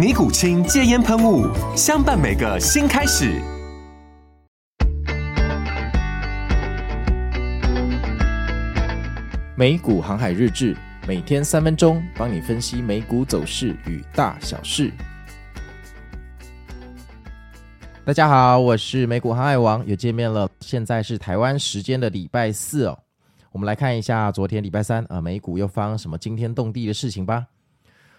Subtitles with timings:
[0.00, 1.46] 尼古清戒烟喷雾，
[1.76, 3.38] 相伴每个新开始。
[9.54, 10.74] 美股航海日志，
[11.06, 14.90] 每天三分钟，帮你分析美股走势与大小事。
[18.02, 20.48] 大家好，我是美股航海王，又见面了。
[20.60, 22.98] 现在是台湾时间的礼拜四哦，
[23.52, 27.44] 我们来看一下昨天礼拜三啊，美股又发生什么惊天动地的事情吧。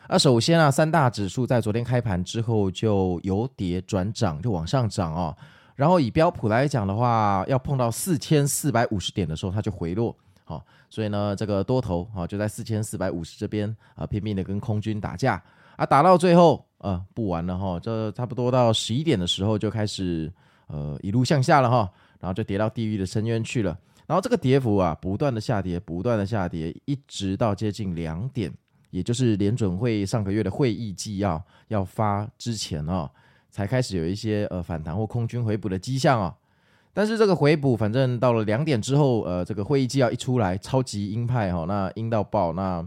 [0.09, 5.35] 那首先啊，三大指数在昨天开盘之后就由跌转涨，就往上涨哦。
[5.75, 10.15] 然后以标普来讲的话，要碰到四千四百五十点的时候，它就回落。
[10.43, 15.41] 好，所以呢，这个多头啊就在四千四百五十这边啊拼命的跟空军打架
[15.77, 20.31] 啊，打到最后啊不玩了哈，这差不多到十一点的时候就开始
[20.67, 23.77] 呃一路向下了哈，然后就跌到地狱的深渊去了。
[24.05, 28.51] 然后这个跌幅啊不断的下跌，不断的下跌，一直到接近两点。
[28.91, 33.09] 也就是联准会上个月的会议纪要要发之前、哦，
[33.49, 36.33] 才开始有一些呃反弹或空军回补的迹象、哦。
[36.93, 42.85] 但是这个回补，反正到了两点之后，呃，这个会议纪要一出来，超级鹰派哈、哦，那鹰到爆，那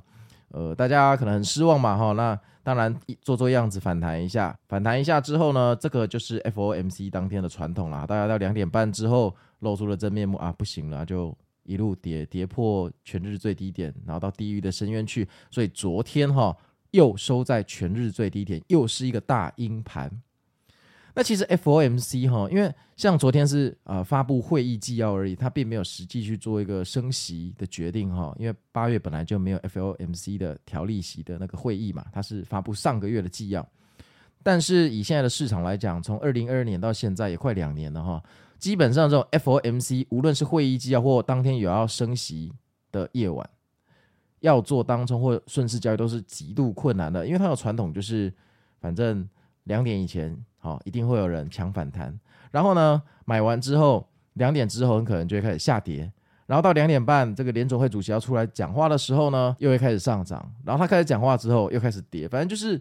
[0.51, 2.15] 呃大家可能很失望嘛哈、哦。
[2.15, 8.07] 那当然做做样子反弹一下，反弹一下之后呢，这个就是 FOMC 当天的传统啦。
[8.07, 11.35] 大家到两点半之后露出了真面目啊，不行了就。
[11.65, 16.57] 一路跌跌破全日最低点，然后到地狱的深渊去，所以昨天哈、
[16.93, 20.11] 又收在全日最低点，又是一个大阴盘。
[21.17, 33.65] 那其实 FOMC 哈，因为像昨天是、呃、发布会议纪要而已，它并没有实际去做一个升息的决定哈，因为八月本来就没有 FOMC 的调利息的那个会议嘛，它是发布上个月的纪要。
[34.43, 38.23] 但是以现在的市场来讲，从二零二二年到现在也快两年了哈。
[38.59, 42.53] 基本上，这种 FOMC 无论是会议纪要或当天有要升息
[42.91, 43.49] 的夜晚，
[44.41, 48.33] 要做当冲或顺势交易都是极度困难的，因为它有传统，就是
[48.81, 49.29] 反正
[49.65, 52.19] 两点以前，好，一定会有人抢反弹，
[52.51, 56.11] 然后呢，买完之后，两点之后很可能就会开始下跌，
[56.47, 62.81] 然后到两点半，这个联总会主席要出来讲话的时候呢，又会开始上涨，然后他开始讲话之后又开始跌，反正就是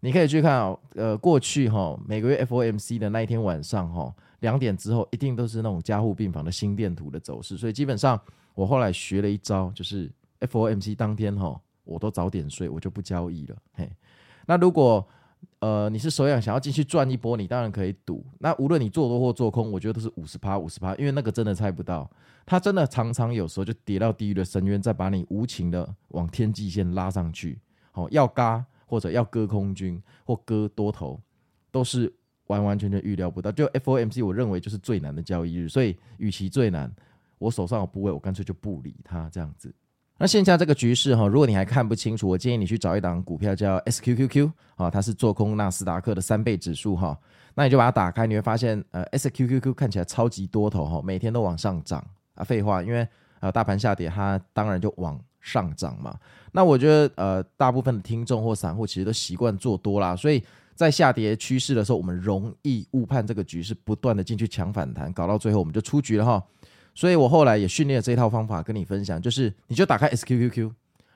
[0.00, 4.12] 你可以去看哦，呃，过去哈，每个月 FOMC 的那一天晚上哈。
[4.44, 8.20] 两点之后一定都是那种加护病房的心电图的走势，所以基本上
[8.54, 13.56] 我后来学了一招，就是 FOMC 当天哈，我都早点睡，我就不交易了。
[13.72, 13.90] 嘿，
[14.44, 15.02] 那如果
[15.60, 18.22] 呃你是手痒想要进去赚一波，你当然可以赌。
[18.38, 22.10] 那无论你做多或做空，我觉得都是五十趴五十趴，因为那个真的猜不到，
[22.44, 27.58] 它真的常常有时候就跌到地狱的深渊，再把你无情的往天际线拉上去。
[27.92, 31.18] 好，要嘎或者要割空军或割多头，
[31.70, 32.12] 都是。
[32.48, 36.92] 完完全全预料不到，就 FOMC，我认为就是最难的交易日，所以与其最难，
[37.38, 39.74] 我手上有部位，我干脆就不理它这样子。
[40.18, 47.18] 那现在这个局势哈，如果你还看不清楚，我建议你去找一档股票叫 SQQQ 啊，它是做空纳斯达克的三倍指数哈，
[47.54, 53.08] 那你就把它打开，你会发现呃 SQQQ 看起来超级多头哈，每天都往上涨啊，废话，因为
[53.40, 56.16] 呃大盘下跌，它当然就往上涨嘛。
[56.52, 60.44] 那我觉得呃大部分的听众或散户其实都习惯做多啦，所以。
[60.74, 66.44] 在下跌趋势的时候，我们容易误判这个局势，不断的进去抢反弹，搞到最后我们就出局了哈。
[66.94, 70.60] 所以我后来也训练了这一套方法跟你分享，就是你就打开 SQQQ，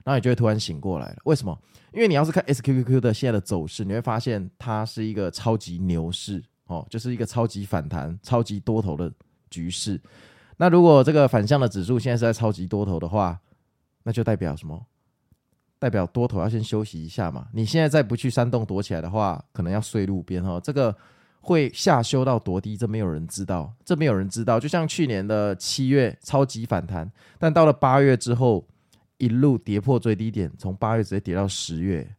[0.04, 1.16] 然后你就会突然醒过来了。
[1.24, 1.56] 为什么？
[1.92, 9.10] 因为你要是看 SQQQ 的现在的走势，你会发现它是一个超级牛市哦，就是一个超级反弹、超级多头的
[9.50, 10.00] 局势。
[10.56, 13.40] 那如果这个反向的指数现在是在超级多头的话，
[14.02, 14.84] 那就代表什么？
[15.78, 17.46] 代表多头要先休息一下嘛？
[17.52, 20.58] 你现在再不去山洞躲起来的话，可能要睡路边哈。
[20.60, 20.94] 这个
[21.40, 22.76] 会下修到多低？
[22.76, 24.58] 这没有人知道，这没有人知道。
[24.58, 28.66] 就像去年的七月超级反弹，但到了八月之后
[29.18, 32.14] 一路跌破最低点，从八月直接跌到十月。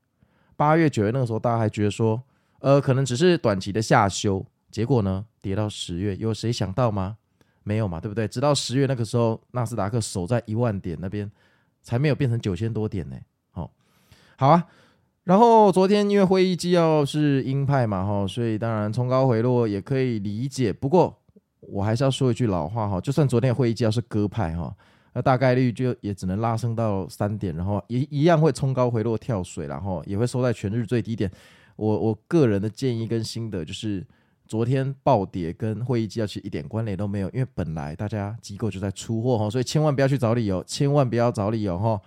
[0.55, 2.21] 八月九月那个时候，大家还觉得说，
[2.59, 4.45] 呃，可能只是短期的下修。
[4.71, 7.17] 结果呢，跌到十月，有谁想到吗？
[7.63, 8.27] 没有嘛，对不对？
[8.27, 11.29] 直到十月那个时候，纳斯达克守在一万点那边，
[11.81, 13.15] 才没有变成九千多点呢。
[14.39, 14.65] 好啊。
[15.25, 20.71] 然后昨天因为会议纪要是鹰派嘛，哈，所以当然冲高回落也可以理解。
[20.71, 21.13] 不过
[21.59, 24.73] 我还是要说一句老话哈，就算昨天会议纪要是鸽派哈，
[25.13, 31.29] 那大概率就也只能拉升到三点，然后也一样会冲高回落跳水，然后也会收在全日最低点。
[31.75, 34.07] 我我个人的建议跟心得就是。
[34.49, 42.01] 昨天暴跌跟会议纪要其实一点关联都没有，因为本来大家机构就在出货哈，所以千万不要去找理由，千万不要找理由哈。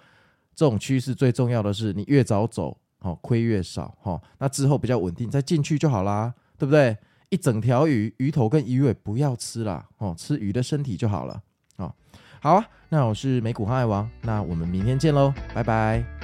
[0.55, 4.21] 这种趋势最重要的是你越早走，好，亏越少哈。
[4.39, 6.97] 那之后比较稳定再进去就好啦，对不对？
[7.31, 11.43] 一整条鱼，鱼头跟鱼尾不要吃啦，哦，吃鱼的身体就好了。
[11.77, 11.95] 哦
[12.41, 16.22] 好啊，那我是美股航海王，那我们明天见喽，拜拜。